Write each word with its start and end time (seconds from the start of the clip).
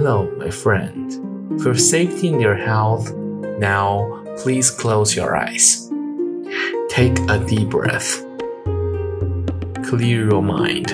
Hello, 0.00 0.30
my 0.36 0.48
friend. 0.48 1.60
For 1.60 1.74
safety 1.74 2.28
in 2.28 2.38
your 2.40 2.54
health, 2.54 3.12
now 3.58 4.22
please 4.36 4.70
close 4.70 5.16
your 5.16 5.34
eyes. 5.34 5.90
Take 6.88 7.18
a 7.28 7.44
deep 7.44 7.70
breath. 7.70 8.24
Clear 9.82 10.30
your 10.30 10.40
mind 10.40 10.92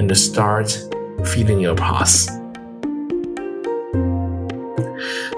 and 0.00 0.16
start 0.16 0.76
feeling 1.24 1.60
your 1.60 1.76
pulse. 1.76 2.26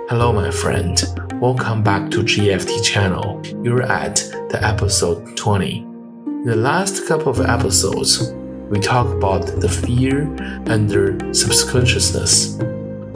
Hello, 0.09 0.33
my 0.33 0.51
friend. 0.51 0.99
Welcome 1.43 1.83
back 1.83 2.11
to 2.13 2.23
GFT 2.23 2.83
channel. 2.83 3.43
You're 3.63 3.83
at 3.83 4.16
the 4.49 4.61
episode 4.63 5.37
20. 5.37 5.77
In 5.77 6.45
the 6.45 6.57
last 6.57 7.07
couple 7.07 7.33
of 7.33 7.43
episodes, 7.43 8.33
we 8.73 8.81
talk 8.81 9.07
about 9.09 9.45
the 9.61 9.69
fear 9.69 10.23
under 10.67 11.19
subconsciousness, 11.35 12.59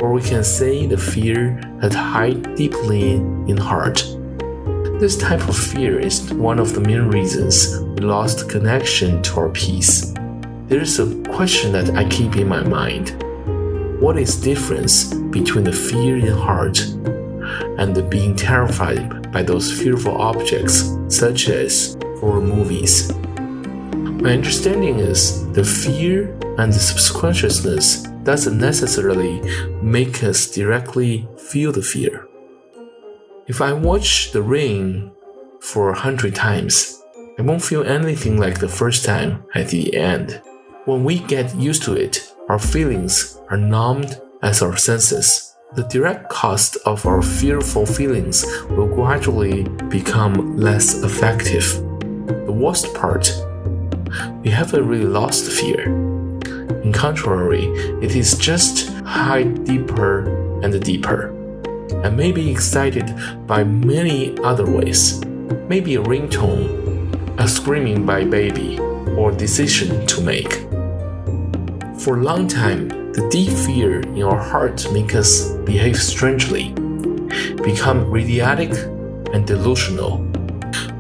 or 0.03 0.13
we 0.13 0.21
can 0.21 0.45
say 0.45 0.85
the 0.85 0.99
fear 0.99 1.59
that 1.81 1.95
hide 1.95 2.55
deeply 2.57 3.13
in 3.13 3.57
heart. 3.57 4.05
This 5.01 5.17
type 5.17 5.49
of 5.49 5.57
fear 5.57 5.99
is 5.99 6.31
one 6.35 6.59
of 6.59 6.75
the 6.75 6.83
main 6.83 7.09
reasons 7.09 7.81
we 7.81 8.03
lost 8.03 8.51
connection 8.51 9.23
to 9.23 9.41
our 9.41 9.49
peace. 9.49 10.13
There's 10.67 10.99
a 10.99 11.23
question 11.33 11.73
that 11.73 11.89
I 11.97 12.07
keep 12.07 12.37
in 12.37 12.49
my 12.49 12.63
mind. 12.63 13.17
What 13.99 14.19
is 14.19 14.39
difference 14.39 15.15
between 15.15 15.65
the 15.65 15.73
fear 15.73 16.19
in 16.19 16.35
heart 16.35 16.81
and 17.79 17.97
the 17.97 18.03
being 18.03 18.37
terrified 18.37 19.33
by 19.33 19.43
those 19.43 19.73
fearful 19.73 20.21
objects 20.21 20.93
such 21.09 21.49
as 21.49 21.97
horror 22.21 22.43
movies? 22.43 23.11
My 24.21 24.33
understanding 24.33 24.99
is 24.99 25.47
the 25.53 25.63
fear 25.63 26.33
and 26.59 26.73
the 26.73 26.79
subconsciousness 26.79 28.03
doesn't 28.25 28.59
necessarily 28.59 29.41
make 29.83 30.25
us 30.25 30.51
directly 30.51 31.29
feel 31.39 31.71
the 31.71 31.83
fear. 31.83 32.27
If 33.47 33.61
I 33.61 33.73
watch 33.73 34.33
The 34.33 34.43
Ring 34.43 35.13
for 35.61 35.91
a 35.91 35.99
hundred 35.99 36.35
times, 36.35 37.03
I 37.39 37.43
won't 37.43 37.63
feel 37.63 37.85
anything 37.85 38.41
like 38.41 38.59
the 38.59 38.69
first 38.69 39.05
time 39.05 39.45
at 39.55 39.69
the 39.69 39.95
end. 39.95 40.41
When 40.87 41.05
we 41.05 41.21
get 41.21 41.55
used 41.55 41.85
to 41.85 41.95
it, 41.95 42.33
our 42.49 42.59
feelings 42.59 43.39
are 43.51 43.59
numbed 43.59 44.21
as 44.43 44.63
our 44.63 44.77
senses. 44.77 45.55
The 45.75 45.85
direct 45.85 46.31
cost 46.31 46.79
of 46.87 47.05
our 47.07 47.21
fearful 47.21 47.85
feelings 47.85 48.45
will 48.71 48.89
gradually 48.89 49.65
become 49.89 50.57
less 50.57 51.03
effective. 51.05 51.65
The 52.47 52.53
worst 52.53 52.95
part 52.95 53.31
we 54.47 54.53
haven't 54.53 54.87
really 54.87 55.05
lost 55.05 55.51
fear. 55.51 55.87
In 56.85 56.93
contrary, 56.93 57.65
it 58.01 58.15
is 58.15 58.39
just 58.39 58.89
hide 59.01 59.65
deeper 59.65 60.21
and 60.63 60.81
deeper, 60.85 61.35
and 62.05 62.17
may 62.17 62.31
be 62.31 62.49
excited 62.49 63.13
by 63.49 63.65
many 63.65 64.39
other 64.45 64.65
ways. 64.65 65.19
Maybe 65.69 65.97
a 65.97 66.01
ringtone, 66.01 66.71
a 67.41 67.49
screaming 67.49 68.07
by 68.07 68.23
baby, 68.23 68.79
or 69.19 69.33
decision 69.33 70.07
to 70.07 70.21
make. 70.21 70.53
For 71.99 72.17
a 72.17 72.23
long 72.23 72.47
time, 72.47 72.87
the 73.15 73.29
deep 73.29 73.51
fear 73.51 74.03
in 74.03 74.23
our 74.23 74.39
heart 74.39 74.87
makes 74.93 75.17
us 75.17 75.51
behave 75.67 76.01
strangely, 76.01 76.69
become 77.65 78.15
idiotic 78.15 78.71
and 79.35 79.45
delusional. 79.45 80.19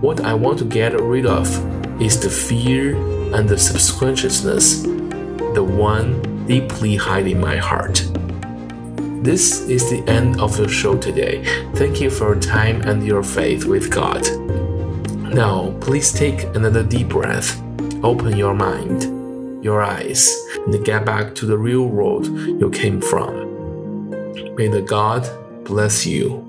What 0.00 0.22
I 0.22 0.34
want 0.34 0.58
to 0.58 0.64
get 0.64 1.00
rid 1.00 1.26
of 1.26 1.46
is 2.02 2.20
the 2.20 2.28
fear 2.28 2.96
and 3.34 3.48
the 3.48 3.58
subconsciousness, 3.58 4.82
the 4.82 5.64
one 5.64 6.46
deeply 6.46 6.96
hiding 6.96 7.40
my 7.40 7.56
heart. 7.56 8.06
This 9.22 9.62
is 9.62 9.90
the 9.90 10.04
end 10.06 10.40
of 10.40 10.56
the 10.56 10.68
show 10.68 10.96
today. 10.96 11.42
Thank 11.74 12.00
you 12.00 12.10
for 12.10 12.34
your 12.34 12.40
time 12.40 12.82
and 12.82 13.04
your 13.04 13.24
faith 13.24 13.64
with 13.64 13.90
God. 13.90 14.22
Now, 15.34 15.76
please 15.80 16.12
take 16.12 16.44
another 16.54 16.84
deep 16.84 17.08
breath. 17.08 17.60
Open 18.04 18.36
your 18.36 18.54
mind, 18.54 19.64
your 19.64 19.82
eyes, 19.82 20.32
and 20.64 20.84
get 20.84 21.04
back 21.04 21.34
to 21.36 21.46
the 21.46 21.58
real 21.58 21.86
world 21.86 22.26
you 22.26 22.70
came 22.70 23.00
from. 23.00 24.14
May 24.54 24.68
the 24.68 24.82
God 24.82 25.28
bless 25.64 26.06
you. 26.06 26.45